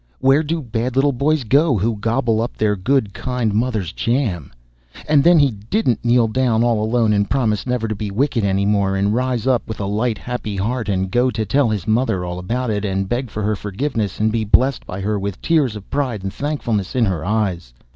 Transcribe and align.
Where 0.17 0.41
do 0.41 0.63
bad 0.63 0.95
little 0.95 1.11
boys 1.11 1.43
go 1.43 1.77
who 1.77 1.95
gobble 1.95 2.41
up 2.41 2.57
their 2.57 2.75
good 2.75 3.13
kind 3.13 3.53
mother's 3.53 3.93
jam?" 3.93 4.49
and 5.07 5.23
then 5.23 5.37
he 5.37 5.51
didn't 5.51 6.03
kneel 6.03 6.27
down 6.27 6.63
all 6.63 6.83
alone 6.83 7.13
and 7.13 7.29
promise 7.29 7.67
never 7.67 7.87
to 7.87 7.93
be 7.93 8.09
wicked 8.09 8.43
any 8.43 8.65
more, 8.65 8.95
and 8.95 9.13
rise 9.13 9.45
up 9.45 9.61
with 9.67 9.79
a 9.79 9.85
light, 9.85 10.17
happy 10.17 10.55
heart, 10.55 10.89
and 10.89 11.11
go 11.11 11.27
and 11.37 11.47
tell 11.47 11.69
his 11.69 11.87
mother 11.87 12.25
all 12.25 12.39
about 12.39 12.71
it, 12.71 12.83
and 12.83 13.09
beg 13.09 13.29
her 13.29 13.55
forgiveness, 13.55 14.19
and 14.19 14.31
be 14.31 14.43
blessed 14.43 14.87
by 14.87 15.01
her 15.01 15.19
with 15.19 15.39
tears 15.39 15.75
of 15.75 15.87
pride 15.91 16.23
and 16.23 16.33
thankfulness 16.33 16.95
in 16.95 17.05
her 17.05 17.23
eyes. 17.23 17.71